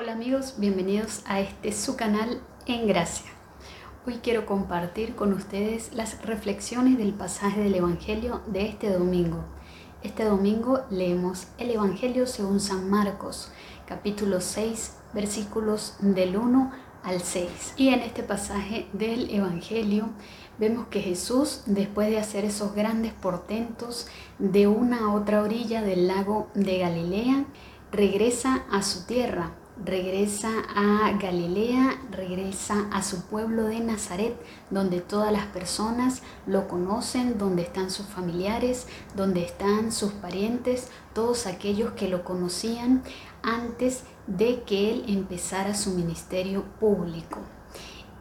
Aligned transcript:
Hola 0.00 0.12
amigos, 0.12 0.54
bienvenidos 0.58 1.22
a 1.26 1.40
este 1.40 1.72
su 1.72 1.96
canal 1.96 2.40
En 2.66 2.86
Gracia. 2.86 3.32
Hoy 4.06 4.20
quiero 4.22 4.46
compartir 4.46 5.16
con 5.16 5.32
ustedes 5.32 5.92
las 5.92 6.24
reflexiones 6.24 6.98
del 6.98 7.14
pasaje 7.14 7.62
del 7.62 7.74
Evangelio 7.74 8.40
de 8.46 8.68
este 8.68 8.90
domingo. 8.90 9.44
Este 10.04 10.24
domingo 10.24 10.82
leemos 10.88 11.48
el 11.58 11.72
Evangelio 11.72 12.28
según 12.28 12.60
San 12.60 12.88
Marcos, 12.88 13.50
capítulo 13.86 14.40
6, 14.40 14.98
versículos 15.14 15.96
del 15.98 16.36
1 16.36 16.70
al 17.02 17.20
6. 17.20 17.74
Y 17.76 17.88
en 17.88 17.98
este 17.98 18.22
pasaje 18.22 18.86
del 18.92 19.34
Evangelio 19.34 20.10
vemos 20.60 20.86
que 20.86 21.00
Jesús, 21.00 21.62
después 21.66 22.08
de 22.08 22.20
hacer 22.20 22.44
esos 22.44 22.72
grandes 22.72 23.14
portentos 23.14 24.06
de 24.38 24.68
una 24.68 25.06
a 25.06 25.12
otra 25.12 25.42
orilla 25.42 25.82
del 25.82 26.06
lago 26.06 26.50
de 26.54 26.78
Galilea, 26.78 27.46
regresa 27.90 28.64
a 28.70 28.84
su 28.84 29.04
tierra 29.04 29.54
regresa 29.84 30.50
a 30.74 31.12
Galilea, 31.18 32.00
regresa 32.10 32.88
a 32.92 33.02
su 33.02 33.22
pueblo 33.22 33.64
de 33.64 33.80
Nazaret, 33.80 34.34
donde 34.70 35.00
todas 35.00 35.32
las 35.32 35.46
personas 35.46 36.22
lo 36.46 36.68
conocen, 36.68 37.38
donde 37.38 37.62
están 37.62 37.90
sus 37.90 38.06
familiares, 38.06 38.86
donde 39.14 39.44
están 39.44 39.92
sus 39.92 40.12
parientes, 40.12 40.88
todos 41.14 41.46
aquellos 41.46 41.92
que 41.92 42.08
lo 42.08 42.24
conocían 42.24 43.02
antes 43.42 44.02
de 44.26 44.62
que 44.62 44.90
él 44.90 45.04
empezara 45.08 45.74
su 45.74 45.90
ministerio 45.90 46.64
público. 46.80 47.38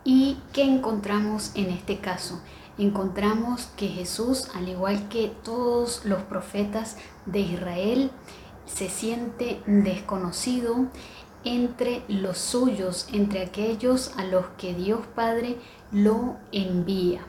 ¿Y 0.04 0.38
qué 0.54 0.64
encontramos 0.64 1.52
en 1.56 1.70
este 1.70 2.00
caso? 2.00 2.40
Encontramos 2.78 3.66
que 3.76 3.88
Jesús, 3.88 4.50
al 4.56 4.70
igual 4.70 5.10
que 5.10 5.32
todos 5.44 6.06
los 6.06 6.22
profetas 6.24 6.96
de 7.26 7.40
Israel, 7.40 8.12
se 8.68 8.90
siente 8.90 9.62
desconocido 9.66 10.88
entre 11.56 12.04
los 12.08 12.38
suyos, 12.38 13.08
entre 13.14 13.42
aquellos 13.42 14.12
a 14.18 14.24
los 14.26 14.46
que 14.58 14.74
Dios 14.74 15.02
Padre 15.16 15.58
lo 15.92 16.36
envía. 16.52 17.22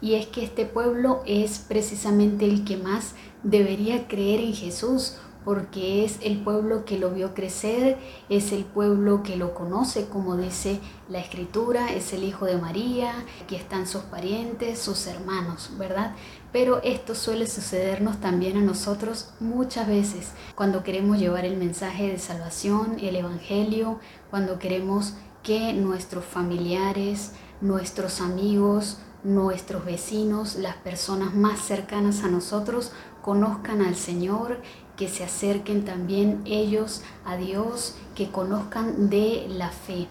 Y 0.00 0.14
es 0.14 0.26
que 0.26 0.44
este 0.44 0.66
pueblo 0.66 1.22
es 1.26 1.60
precisamente 1.60 2.44
el 2.44 2.64
que 2.64 2.76
más 2.76 3.14
debería 3.42 4.06
creer 4.06 4.40
en 4.40 4.54
Jesús, 4.54 5.16
porque 5.44 6.04
es 6.04 6.18
el 6.22 6.42
pueblo 6.42 6.84
que 6.84 6.98
lo 6.98 7.10
vio 7.10 7.34
crecer, 7.34 7.98
es 8.28 8.52
el 8.52 8.64
pueblo 8.64 9.22
que 9.22 9.36
lo 9.36 9.54
conoce, 9.54 10.06
como 10.08 10.36
dice 10.36 10.80
la 11.08 11.18
escritura, 11.18 11.92
es 11.92 12.12
el 12.12 12.24
hijo 12.24 12.46
de 12.46 12.56
María, 12.56 13.12
aquí 13.42 13.56
están 13.56 13.86
sus 13.86 14.02
parientes, 14.02 14.78
sus 14.78 15.06
hermanos, 15.06 15.70
¿verdad? 15.78 16.14
Pero 16.52 16.80
esto 16.82 17.14
suele 17.14 17.46
sucedernos 17.46 18.20
también 18.20 18.56
a 18.56 18.62
nosotros 18.62 19.30
muchas 19.40 19.88
veces 19.88 20.32
cuando 20.54 20.82
queremos 20.82 21.18
llevar 21.18 21.44
el 21.44 21.56
mensaje 21.56 22.08
de 22.08 22.18
salvación, 22.18 22.96
el 23.00 23.16
Evangelio, 23.16 23.98
cuando 24.30 24.58
queremos 24.58 25.14
que 25.42 25.72
nuestros 25.74 26.24
familiares, 26.24 27.32
nuestros 27.60 28.20
amigos, 28.20 28.98
nuestros 29.24 29.84
vecinos, 29.84 30.56
las 30.56 30.76
personas 30.76 31.34
más 31.34 31.60
cercanas 31.60 32.22
a 32.22 32.28
nosotros, 32.28 32.92
conozcan 33.22 33.80
al 33.80 33.96
Señor, 33.96 34.60
que 34.96 35.08
se 35.08 35.24
acerquen 35.24 35.84
también 35.84 36.42
ellos 36.44 37.02
a 37.24 37.36
Dios, 37.36 37.96
que 38.14 38.30
conozcan 38.30 39.10
de 39.10 39.46
la 39.48 39.70
fe. 39.70 40.06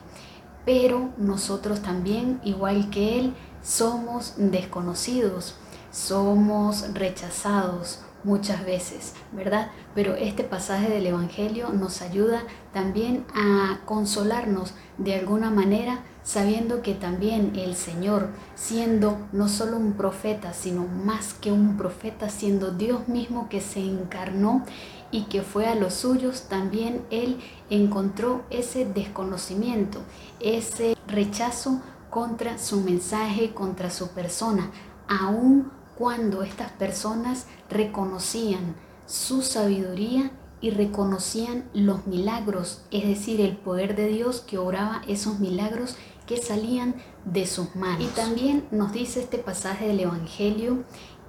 Pero 0.65 1.11
nosotros 1.17 1.81
también, 1.81 2.41
igual 2.43 2.89
que 2.89 3.19
Él, 3.19 3.33
somos 3.63 4.33
desconocidos, 4.37 5.55
somos 5.93 6.91
rechazados 6.93 7.99
muchas 8.23 8.65
veces, 8.65 9.13
¿verdad? 9.31 9.69
Pero 9.93 10.15
este 10.15 10.43
pasaje 10.43 10.89
del 10.89 11.05
Evangelio 11.05 11.69
nos 11.69 12.01
ayuda 12.01 12.43
también 12.73 13.25
a 13.35 13.79
consolarnos 13.85 14.73
de 14.97 15.15
alguna 15.15 15.51
manera 15.51 15.99
sabiendo 16.23 16.81
que 16.81 16.93
también 16.93 17.53
el 17.55 17.75
Señor, 17.75 18.29
siendo 18.55 19.17
no 19.33 19.49
solo 19.49 19.77
un 19.77 19.93
profeta, 19.93 20.53
sino 20.53 20.85
más 20.87 21.33
que 21.33 21.51
un 21.51 21.77
profeta, 21.77 22.29
siendo 22.29 22.71
Dios 22.71 23.07
mismo 23.07 23.49
que 23.49 23.61
se 23.61 23.81
encarnó 23.81 24.63
y 25.11 25.23
que 25.23 25.41
fue 25.41 25.67
a 25.67 25.75
los 25.75 25.93
suyos, 25.93 26.43
también 26.49 27.05
Él 27.11 27.39
encontró 27.69 28.43
ese 28.49 28.85
desconocimiento, 28.85 29.99
ese 30.39 30.95
rechazo 31.07 31.81
contra 32.09 32.57
su 32.57 32.81
mensaje, 32.81 33.53
contra 33.53 33.89
su 33.89 34.07
persona, 34.09 34.71
aun 35.07 35.71
cuando 35.97 36.43
estas 36.43 36.71
personas 36.71 37.45
reconocían 37.69 38.75
su 39.05 39.41
sabiduría 39.41 40.31
y 40.61 40.69
reconocían 40.69 41.65
los 41.73 42.07
milagros, 42.07 42.83
es 42.89 43.05
decir, 43.05 43.41
el 43.41 43.57
poder 43.57 43.95
de 43.95 44.07
Dios 44.07 44.39
que 44.39 44.57
obraba 44.57 45.01
esos 45.07 45.39
milagros 45.39 45.97
que 46.25 46.37
salían 46.37 46.95
de 47.25 47.45
sus 47.45 47.75
manos. 47.75 48.01
Y 48.01 48.07
también 48.07 48.65
nos 48.71 48.93
dice 48.93 49.19
este 49.19 49.39
pasaje 49.39 49.87
del 49.87 49.99
Evangelio 49.99 50.83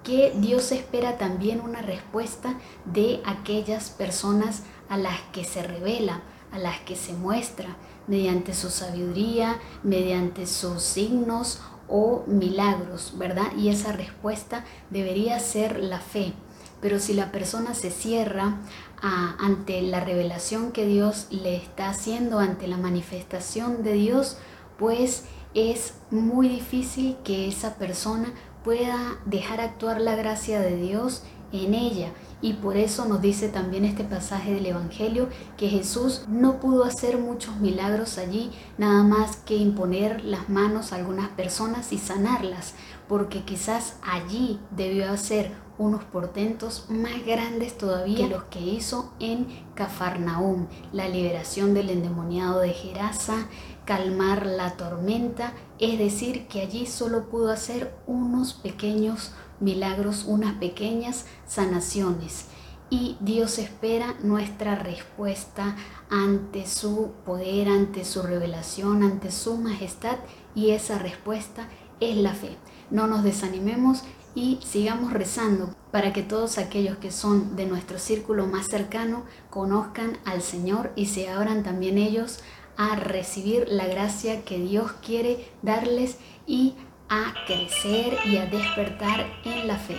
que 0.04 0.32
Dios 0.36 0.70
espera 0.70 1.18
también 1.18 1.60
una 1.60 1.82
respuesta 1.82 2.54
de 2.84 3.22
aquellas 3.24 3.90
personas 3.90 4.62
a 4.88 4.98
las 4.98 5.20
que 5.32 5.44
se 5.44 5.62
revela, 5.62 6.22
a 6.52 6.58
las 6.58 6.78
que 6.80 6.94
se 6.94 7.14
muestra 7.14 7.76
mediante 8.06 8.54
su 8.54 8.70
sabiduría, 8.70 9.58
mediante 9.82 10.46
sus 10.46 10.82
signos 10.82 11.60
o 11.88 12.24
milagros, 12.26 13.14
¿verdad? 13.16 13.52
Y 13.56 13.68
esa 13.68 13.92
respuesta 13.92 14.64
debería 14.90 15.38
ser 15.38 15.80
la 15.80 16.00
fe. 16.00 16.32
Pero 16.80 16.98
si 16.98 17.14
la 17.14 17.32
persona 17.32 17.74
se 17.74 17.90
cierra 17.90 18.58
ante 19.00 19.80
la 19.82 20.00
revelación 20.00 20.72
que 20.72 20.86
Dios 20.86 21.28
le 21.30 21.56
está 21.56 21.88
haciendo, 21.90 22.38
ante 22.38 22.68
la 22.68 22.76
manifestación 22.76 23.82
de 23.82 23.94
Dios, 23.94 24.38
pues 24.78 25.24
es 25.54 25.94
muy 26.10 26.48
difícil 26.48 27.16
que 27.24 27.48
esa 27.48 27.76
persona 27.76 28.32
pueda 28.64 29.18
dejar 29.24 29.60
actuar 29.60 30.00
la 30.00 30.16
gracia 30.16 30.60
de 30.60 30.76
Dios 30.76 31.22
en 31.52 31.74
ella. 31.74 32.12
Y 32.40 32.54
por 32.54 32.76
eso 32.76 33.06
nos 33.06 33.22
dice 33.22 33.48
también 33.48 33.84
este 33.84 34.04
pasaje 34.04 34.52
del 34.52 34.66
Evangelio 34.66 35.28
que 35.56 35.68
Jesús 35.68 36.24
no 36.28 36.60
pudo 36.60 36.84
hacer 36.84 37.18
muchos 37.18 37.56
milagros 37.56 38.18
allí, 38.18 38.50
nada 38.76 39.02
más 39.02 39.36
que 39.36 39.56
imponer 39.56 40.24
las 40.24 40.48
manos 40.48 40.92
a 40.92 40.96
algunas 40.96 41.28
personas 41.30 41.92
y 41.92 41.98
sanarlas, 41.98 42.74
porque 43.08 43.44
quizás 43.44 43.96
allí 44.02 44.60
debió 44.70 45.10
hacer 45.10 45.52
unos 45.78 46.04
portentos 46.04 46.86
más 46.88 47.24
grandes 47.26 47.76
todavía 47.76 48.28
que 48.28 48.28
los 48.28 48.44
que 48.44 48.60
hizo 48.60 49.12
en 49.18 49.46
Cafarnaúm, 49.74 50.66
la 50.92 51.08
liberación 51.08 51.74
del 51.74 51.90
endemoniado 51.90 52.60
de 52.60 52.70
Gerasa, 52.70 53.48
calmar 53.84 54.46
la 54.46 54.76
tormenta, 54.76 55.52
es 55.78 55.98
decir, 55.98 56.46
que 56.46 56.60
allí 56.60 56.86
solo 56.86 57.28
pudo 57.28 57.50
hacer 57.50 57.94
unos 58.06 58.54
pequeños 58.54 59.32
milagros, 59.60 60.24
unas 60.26 60.54
pequeñas 60.54 61.26
sanaciones. 61.46 62.46
Y 62.90 63.16
Dios 63.20 63.58
espera 63.58 64.14
nuestra 64.22 64.74
respuesta 64.76 65.76
ante 66.10 66.66
su 66.66 67.12
poder, 67.24 67.68
ante 67.68 68.04
su 68.04 68.22
revelación, 68.22 69.02
ante 69.02 69.30
su 69.30 69.56
majestad, 69.56 70.16
y 70.54 70.70
esa 70.70 70.98
respuesta 70.98 71.68
es 72.00 72.16
la 72.16 72.34
fe. 72.34 72.56
No 72.90 73.06
nos 73.06 73.24
desanimemos 73.24 74.04
y 74.34 74.58
sigamos 74.64 75.12
rezando 75.12 75.74
para 75.90 76.12
que 76.12 76.22
todos 76.22 76.58
aquellos 76.58 76.98
que 76.98 77.12
son 77.12 77.56
de 77.56 77.66
nuestro 77.66 77.98
círculo 77.98 78.46
más 78.46 78.66
cercano 78.66 79.24
conozcan 79.50 80.18
al 80.24 80.42
Señor 80.42 80.92
y 80.96 81.06
se 81.06 81.28
abran 81.28 81.62
también 81.62 81.98
ellos 81.98 82.40
a 82.76 82.96
recibir 82.96 83.66
la 83.68 83.86
gracia 83.86 84.44
que 84.44 84.58
Dios 84.58 84.92
quiere 85.04 85.48
darles 85.62 86.18
y 86.46 86.74
a 87.08 87.34
crecer 87.46 88.16
y 88.24 88.36
a 88.38 88.46
despertar 88.46 89.26
en 89.44 89.68
la 89.68 89.76
fe. 89.76 89.96